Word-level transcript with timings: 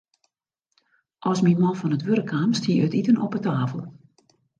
As 1.31 1.39
myn 1.45 1.59
man 1.63 1.75
fan 1.79 1.95
it 1.97 2.05
wurk 2.07 2.27
kaam, 2.31 2.51
stie 2.59 2.83
it 2.85 2.97
iten 2.99 3.21
op 3.25 3.33
'e 3.35 3.41
tafel. 3.45 3.81